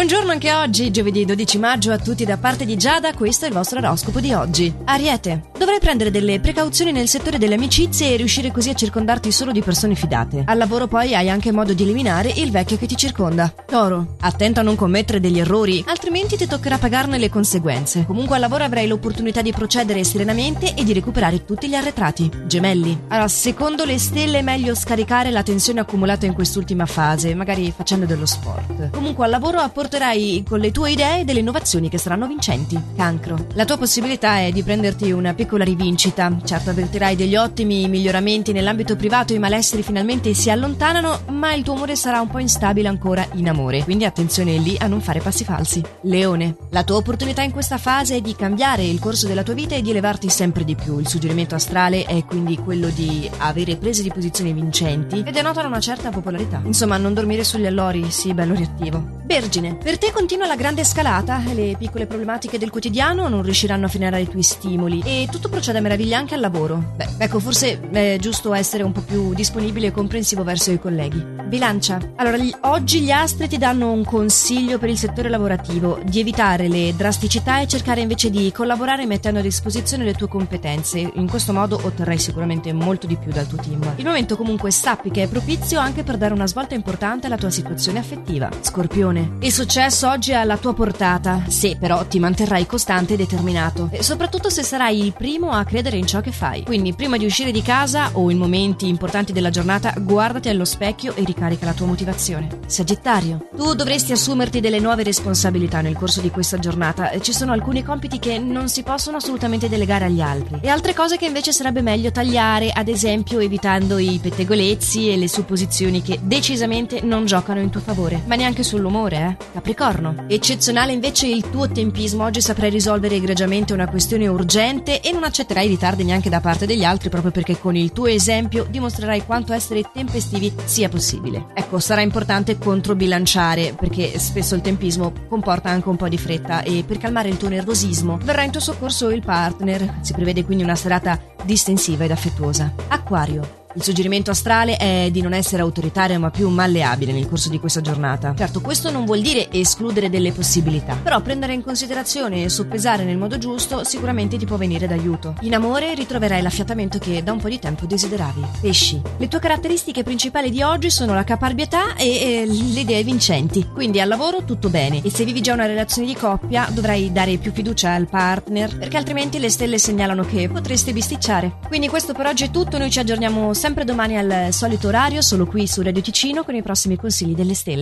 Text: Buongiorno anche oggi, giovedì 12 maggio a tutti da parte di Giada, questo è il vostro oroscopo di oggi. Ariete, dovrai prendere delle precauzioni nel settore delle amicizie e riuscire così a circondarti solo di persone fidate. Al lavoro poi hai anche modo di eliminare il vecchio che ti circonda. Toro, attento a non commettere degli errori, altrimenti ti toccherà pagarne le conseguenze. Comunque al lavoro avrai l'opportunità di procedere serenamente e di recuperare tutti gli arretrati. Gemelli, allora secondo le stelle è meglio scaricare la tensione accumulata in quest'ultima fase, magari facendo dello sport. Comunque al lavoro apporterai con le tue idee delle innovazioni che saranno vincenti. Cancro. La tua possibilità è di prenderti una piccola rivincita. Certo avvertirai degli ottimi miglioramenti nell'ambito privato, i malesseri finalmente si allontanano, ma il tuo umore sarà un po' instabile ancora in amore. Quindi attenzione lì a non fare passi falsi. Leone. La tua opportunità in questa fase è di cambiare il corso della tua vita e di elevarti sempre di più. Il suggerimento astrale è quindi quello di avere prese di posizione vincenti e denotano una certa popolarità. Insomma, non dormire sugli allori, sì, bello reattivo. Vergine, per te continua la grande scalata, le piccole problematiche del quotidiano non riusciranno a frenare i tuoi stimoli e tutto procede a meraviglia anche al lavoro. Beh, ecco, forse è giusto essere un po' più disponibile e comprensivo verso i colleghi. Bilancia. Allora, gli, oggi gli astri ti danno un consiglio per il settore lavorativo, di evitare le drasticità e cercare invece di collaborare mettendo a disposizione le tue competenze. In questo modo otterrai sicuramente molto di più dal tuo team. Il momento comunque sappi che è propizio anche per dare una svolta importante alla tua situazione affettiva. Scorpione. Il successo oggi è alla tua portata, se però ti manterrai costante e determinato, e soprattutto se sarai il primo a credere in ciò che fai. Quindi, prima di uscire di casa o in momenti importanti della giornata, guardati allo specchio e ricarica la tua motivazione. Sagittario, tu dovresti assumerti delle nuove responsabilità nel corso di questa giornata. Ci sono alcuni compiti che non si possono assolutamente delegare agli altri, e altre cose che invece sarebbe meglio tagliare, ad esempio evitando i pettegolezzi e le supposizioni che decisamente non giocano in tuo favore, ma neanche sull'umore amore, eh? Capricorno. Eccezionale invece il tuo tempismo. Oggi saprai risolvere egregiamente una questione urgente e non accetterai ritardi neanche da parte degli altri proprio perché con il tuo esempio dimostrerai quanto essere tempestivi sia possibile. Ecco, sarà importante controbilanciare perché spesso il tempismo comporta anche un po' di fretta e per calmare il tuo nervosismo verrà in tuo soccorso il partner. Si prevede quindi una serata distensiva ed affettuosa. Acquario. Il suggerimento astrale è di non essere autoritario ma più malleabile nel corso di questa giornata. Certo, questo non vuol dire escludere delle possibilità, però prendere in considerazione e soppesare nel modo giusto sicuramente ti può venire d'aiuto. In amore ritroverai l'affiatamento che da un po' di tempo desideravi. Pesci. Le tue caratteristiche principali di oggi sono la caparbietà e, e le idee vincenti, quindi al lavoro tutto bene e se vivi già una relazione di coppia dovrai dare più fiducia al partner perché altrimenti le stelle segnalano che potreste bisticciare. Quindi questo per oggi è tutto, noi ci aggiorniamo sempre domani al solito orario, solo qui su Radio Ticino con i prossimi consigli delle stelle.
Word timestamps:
Buongiorno 0.00 0.30
anche 0.30 0.50
oggi, 0.54 0.90
giovedì 0.90 1.26
12 1.26 1.58
maggio 1.58 1.92
a 1.92 1.98
tutti 1.98 2.24
da 2.24 2.38
parte 2.38 2.64
di 2.64 2.78
Giada, 2.78 3.12
questo 3.12 3.44
è 3.44 3.48
il 3.48 3.54
vostro 3.54 3.80
oroscopo 3.80 4.18
di 4.18 4.32
oggi. 4.32 4.72
Ariete, 4.86 5.50
dovrai 5.58 5.78
prendere 5.78 6.10
delle 6.10 6.40
precauzioni 6.40 6.90
nel 6.90 7.06
settore 7.06 7.36
delle 7.36 7.56
amicizie 7.56 8.08
e 8.08 8.16
riuscire 8.16 8.50
così 8.50 8.70
a 8.70 8.74
circondarti 8.74 9.30
solo 9.30 9.52
di 9.52 9.60
persone 9.60 9.94
fidate. 9.94 10.44
Al 10.46 10.56
lavoro 10.56 10.86
poi 10.86 11.14
hai 11.14 11.28
anche 11.28 11.52
modo 11.52 11.74
di 11.74 11.82
eliminare 11.82 12.32
il 12.34 12.50
vecchio 12.50 12.78
che 12.78 12.86
ti 12.86 12.96
circonda. 12.96 13.52
Toro, 13.66 14.16
attento 14.20 14.60
a 14.60 14.62
non 14.62 14.74
commettere 14.74 15.20
degli 15.20 15.38
errori, 15.38 15.84
altrimenti 15.86 16.38
ti 16.38 16.46
toccherà 16.46 16.78
pagarne 16.78 17.18
le 17.18 17.28
conseguenze. 17.28 18.06
Comunque 18.06 18.36
al 18.36 18.40
lavoro 18.40 18.64
avrai 18.64 18.86
l'opportunità 18.86 19.42
di 19.42 19.52
procedere 19.52 20.02
serenamente 20.02 20.72
e 20.76 20.82
di 20.82 20.94
recuperare 20.94 21.44
tutti 21.44 21.68
gli 21.68 21.74
arretrati. 21.74 22.30
Gemelli, 22.46 22.98
allora 23.08 23.28
secondo 23.28 23.84
le 23.84 23.98
stelle 23.98 24.38
è 24.38 24.42
meglio 24.42 24.74
scaricare 24.74 25.30
la 25.30 25.42
tensione 25.42 25.80
accumulata 25.80 26.24
in 26.24 26.32
quest'ultima 26.32 26.86
fase, 26.86 27.34
magari 27.34 27.70
facendo 27.76 28.06
dello 28.06 28.24
sport. 28.24 28.88
Comunque 28.92 29.26
al 29.26 29.30
lavoro 29.30 29.58
apporterai 29.90 30.44
con 30.48 30.60
le 30.60 30.70
tue 30.70 30.92
idee 30.92 31.24
delle 31.24 31.40
innovazioni 31.40 31.88
che 31.88 31.98
saranno 31.98 32.28
vincenti. 32.28 32.80
Cancro. 32.94 33.46
La 33.54 33.64
tua 33.64 33.76
possibilità 33.76 34.38
è 34.38 34.52
di 34.52 34.62
prenderti 34.62 35.10
una 35.10 35.34
piccola 35.34 35.64
rivincita. 35.64 36.38
Certo 36.44 36.70
avvertirai 36.70 37.16
degli 37.16 37.34
ottimi 37.34 37.88
miglioramenti 37.88 38.52
nell'ambito 38.52 38.94
privato, 38.94 39.34
i 39.34 39.40
malesseri 39.40 39.82
finalmente 39.82 40.32
si 40.32 40.48
allontanano, 40.48 41.22
ma 41.30 41.54
il 41.54 41.64
tuo 41.64 41.74
umore 41.74 41.96
sarà 41.96 42.20
un 42.20 42.28
po' 42.28 42.38
instabile 42.38 42.86
ancora 42.86 43.26
in 43.32 43.48
amore. 43.48 43.82
Quindi 43.82 44.04
attenzione 44.04 44.58
lì 44.58 44.76
a 44.78 44.86
non 44.86 45.00
fare 45.00 45.18
passi 45.18 45.42
falsi. 45.42 45.82
Leone. 46.02 46.56
La 46.70 46.84
tua 46.84 46.96
opportunità 46.96 47.42
in 47.42 47.50
questa 47.50 47.78
fase 47.78 48.16
è 48.16 48.20
di 48.20 48.36
cambiare 48.36 48.84
il 48.84 49.00
corso 49.00 49.26
della 49.26 49.42
tua 49.42 49.54
vita 49.54 49.74
e 49.74 49.82
di 49.82 49.90
elevarti 49.90 50.28
sempre 50.28 50.64
di 50.64 50.76
più. 50.76 51.00
Il 51.00 51.08
suggerimento 51.08 51.56
astrale 51.56 52.04
è 52.04 52.24
quindi 52.24 52.56
quello 52.58 52.88
di 52.90 53.28
avere 53.38 53.76
prese 53.76 54.02
di 54.02 54.12
posizione 54.12 54.52
vincenti 54.52 55.24
e 55.26 55.32
denotano 55.32 55.66
una 55.66 55.80
certa 55.80 56.10
popolarità. 56.10 56.62
Insomma, 56.64 56.96
non 56.96 57.12
dormire 57.12 57.42
sugli 57.42 57.66
allori, 57.66 58.08
sì, 58.10 58.32
bello 58.32 58.54
reattivo. 58.54 59.19
Vergine, 59.30 59.76
per 59.76 59.96
te 59.96 60.10
continua 60.10 60.44
la 60.48 60.56
grande 60.56 60.82
scalata, 60.82 61.40
le 61.54 61.76
piccole 61.78 62.08
problematiche 62.08 62.58
del 62.58 62.68
quotidiano 62.68 63.28
non 63.28 63.44
riusciranno 63.44 63.86
a 63.86 63.88
frenare 63.88 64.22
i 64.22 64.28
tuoi 64.28 64.42
stimoli 64.42 65.02
e 65.04 65.28
tutto 65.30 65.48
procede 65.48 65.78
a 65.78 65.80
meraviglia 65.80 66.18
anche 66.18 66.34
al 66.34 66.40
lavoro. 66.40 66.94
Beh, 66.96 67.10
ecco, 67.18 67.38
forse 67.38 67.78
è 67.92 68.16
giusto 68.18 68.52
essere 68.52 68.82
un 68.82 68.90
po' 68.90 69.02
più 69.02 69.32
disponibile 69.32 69.86
e 69.86 69.92
comprensivo 69.92 70.42
verso 70.42 70.72
i 70.72 70.80
colleghi. 70.80 71.24
Bilancia. 71.46 72.00
Allora, 72.16 72.38
gli, 72.38 72.52
oggi 72.62 73.02
gli 73.02 73.12
astri 73.12 73.46
ti 73.46 73.56
danno 73.56 73.92
un 73.92 74.04
consiglio 74.04 74.78
per 74.78 74.88
il 74.88 74.98
settore 74.98 75.28
lavorativo, 75.28 76.00
di 76.04 76.18
evitare 76.18 76.66
le 76.66 76.92
drasticità 76.96 77.60
e 77.60 77.68
cercare 77.68 78.00
invece 78.00 78.30
di 78.30 78.50
collaborare 78.50 79.06
mettendo 79.06 79.38
a 79.38 79.42
disposizione 79.42 80.02
le 80.02 80.14
tue 80.14 80.26
competenze. 80.26 81.08
In 81.14 81.28
questo 81.30 81.52
modo 81.52 81.80
otterrai 81.80 82.18
sicuramente 82.18 82.72
molto 82.72 83.06
di 83.06 83.16
più 83.16 83.30
dal 83.30 83.46
tuo 83.46 83.58
team. 83.58 83.92
Il 83.94 84.04
momento 84.04 84.36
comunque 84.36 84.72
sappi 84.72 85.12
che 85.12 85.22
è 85.22 85.28
propizio 85.28 85.78
anche 85.78 86.02
per 86.02 86.16
dare 86.16 86.34
una 86.34 86.48
svolta 86.48 86.74
importante 86.74 87.26
alla 87.26 87.36
tua 87.36 87.50
situazione 87.50 88.00
affettiva. 88.00 88.48
Scorpione. 88.60 89.19
Il 89.40 89.52
successo 89.52 90.08
oggi 90.08 90.32
è 90.32 90.34
alla 90.34 90.56
tua 90.56 90.74
portata, 90.74 91.44
se 91.48 91.76
però 91.78 92.04
ti 92.06 92.18
manterrai 92.18 92.66
costante 92.66 93.14
e 93.14 93.16
determinato, 93.16 93.88
e 93.90 94.02
soprattutto 94.02 94.50
se 94.50 94.62
sarai 94.62 95.02
il 95.02 95.12
primo 95.12 95.50
a 95.50 95.64
credere 95.64 95.96
in 95.96 96.06
ciò 96.06 96.20
che 96.20 96.32
fai. 96.32 96.64
Quindi, 96.64 96.94
prima 96.94 97.16
di 97.16 97.24
uscire 97.24 97.50
di 97.50 97.62
casa 97.62 98.10
o 98.12 98.30
in 98.30 98.38
momenti 98.38 98.88
importanti 98.88 99.32
della 99.32 99.50
giornata, 99.50 99.94
guardati 99.98 100.48
allo 100.48 100.64
specchio 100.64 101.14
e 101.14 101.24
ricarica 101.24 101.66
la 101.66 101.72
tua 101.72 101.86
motivazione. 101.86 102.48
Sagittario, 102.66 103.48
tu 103.56 103.74
dovresti 103.74 104.12
assumerti 104.12 104.60
delle 104.60 104.78
nuove 104.78 105.02
responsabilità 105.02 105.80
nel 105.80 105.96
corso 105.96 106.20
di 106.20 106.30
questa 106.30 106.58
giornata. 106.58 107.18
Ci 107.20 107.32
sono 107.32 107.52
alcuni 107.52 107.82
compiti 107.82 108.18
che 108.18 108.38
non 108.38 108.68
si 108.68 108.82
possono 108.82 109.16
assolutamente 109.16 109.68
delegare 109.68 110.06
agli 110.06 110.20
altri, 110.20 110.58
e 110.60 110.68
altre 110.68 110.94
cose 110.94 111.16
che 111.16 111.26
invece 111.26 111.52
sarebbe 111.52 111.82
meglio 111.82 112.10
tagliare, 112.10 112.70
ad 112.70 112.88
esempio 112.88 113.40
evitando 113.40 113.98
i 113.98 114.18
pettegolezzi 114.22 115.10
e 115.10 115.16
le 115.16 115.28
supposizioni 115.28 116.02
che 116.02 116.18
decisamente 116.22 117.00
non 117.02 117.26
giocano 117.26 117.60
in 117.60 117.70
tuo 117.70 117.80
favore, 117.80 118.22
ma 118.26 118.34
neanche 118.34 118.62
sull'umore 118.62 119.09
amore, 119.10 119.36
eh? 119.38 119.44
Capricorno. 119.52 120.24
Eccezionale 120.28 120.92
invece 120.92 121.26
il 121.26 121.50
tuo 121.50 121.68
tempismo. 121.68 122.24
Oggi 122.24 122.40
saprai 122.40 122.70
risolvere 122.70 123.16
egregiamente 123.16 123.72
una 123.72 123.88
questione 123.88 124.28
urgente 124.28 125.00
e 125.00 125.12
non 125.12 125.24
accetterai 125.24 125.66
ritardi 125.66 126.04
neanche 126.04 126.30
da 126.30 126.40
parte 126.40 126.66
degli 126.66 126.84
altri 126.84 127.08
proprio 127.08 127.32
perché 127.32 127.58
con 127.58 127.76
il 127.76 127.92
tuo 127.92 128.06
esempio 128.06 128.66
dimostrerai 128.68 129.24
quanto 129.26 129.52
essere 129.52 129.84
tempestivi 129.92 130.52
sia 130.64 130.88
possibile. 130.88 131.46
Ecco, 131.54 131.78
sarà 131.80 132.00
importante 132.00 132.58
controbilanciare 132.58 133.74
perché 133.78 134.18
spesso 134.18 134.54
il 134.54 134.60
tempismo 134.60 135.12
comporta 135.28 135.70
anche 135.70 135.88
un 135.88 135.96
po' 135.96 136.08
di 136.08 136.18
fretta 136.18 136.62
e 136.62 136.84
per 136.86 136.98
calmare 136.98 137.28
il 137.28 137.36
tuo 137.36 137.48
nervosismo 137.48 138.18
verrà 138.22 138.42
in 138.44 138.50
tuo 138.50 138.60
soccorso 138.60 139.10
il 139.10 139.22
partner. 139.22 139.98
Si 140.02 140.12
prevede 140.12 140.44
quindi 140.44 140.62
una 140.62 140.76
serata 140.76 141.20
distensiva 141.44 142.04
ed 142.04 142.10
affettuosa. 142.10 142.72
Acquario. 142.88 143.59
Il 143.72 143.84
suggerimento 143.84 144.32
astrale 144.32 144.76
è 144.76 145.10
di 145.12 145.20
non 145.20 145.32
essere 145.32 145.62
autoritario 145.62 146.18
ma 146.18 146.30
più 146.30 146.48
malleabile 146.48 147.12
nel 147.12 147.28
corso 147.28 147.48
di 147.48 147.60
questa 147.60 147.80
giornata. 147.80 148.34
Certo, 148.36 148.60
questo 148.60 148.90
non 148.90 149.04
vuol 149.04 149.20
dire 149.20 149.48
escludere 149.48 150.10
delle 150.10 150.32
possibilità, 150.32 150.98
però 151.00 151.20
prendere 151.20 151.52
in 151.52 151.62
considerazione 151.62 152.42
e 152.42 152.48
soppesare 152.48 153.04
nel 153.04 153.16
modo 153.16 153.38
giusto 153.38 153.84
sicuramente 153.84 154.36
ti 154.36 154.44
può 154.44 154.56
venire 154.56 154.88
d'aiuto. 154.88 155.36
In 155.42 155.54
amore 155.54 155.94
ritroverai 155.94 156.42
l'affiatamento 156.42 156.98
che 156.98 157.22
da 157.22 157.30
un 157.30 157.38
po' 157.38 157.48
di 157.48 157.60
tempo 157.60 157.86
desideravi. 157.86 158.44
Pesci. 158.60 159.00
Le 159.16 159.28
tue 159.28 159.38
caratteristiche 159.38 160.02
principali 160.02 160.50
di 160.50 160.62
oggi 160.62 160.90
sono 160.90 161.14
la 161.14 161.22
caparbietà 161.22 161.94
e, 161.94 162.42
e 162.42 162.46
le 162.46 162.80
idee 162.80 163.04
vincenti, 163.04 163.68
quindi 163.72 164.00
al 164.00 164.08
lavoro 164.08 164.42
tutto 164.44 164.68
bene 164.68 165.00
e 165.00 165.10
se 165.10 165.24
vivi 165.24 165.40
già 165.40 165.52
una 165.52 165.66
relazione 165.66 166.08
di 166.08 166.16
coppia 166.16 166.66
dovrai 166.72 167.12
dare 167.12 167.36
più 167.36 167.52
fiducia 167.52 167.92
al 167.92 168.08
partner 168.08 168.76
perché 168.76 168.96
altrimenti 168.96 169.38
le 169.38 169.48
stelle 169.48 169.78
segnalano 169.78 170.24
che 170.24 170.48
potreste 170.48 170.92
bisticciare. 170.92 171.58
Quindi 171.68 171.86
questo 171.86 172.14
per 172.14 172.26
oggi 172.26 172.44
è 172.44 172.50
tutto, 172.50 172.76
noi 172.76 172.90
ci 172.90 172.98
aggiorniamo 172.98 173.54
sempre 173.60 173.84
domani 173.84 174.16
al 174.16 174.54
solito 174.54 174.88
orario, 174.88 175.20
solo 175.20 175.44
qui 175.44 175.66
su 175.66 175.82
Radio 175.82 176.00
Ticino 176.00 176.44
con 176.44 176.54
i 176.54 176.62
prossimi 176.62 176.96
consigli 176.96 177.34
delle 177.34 177.52
stelle. 177.52 177.78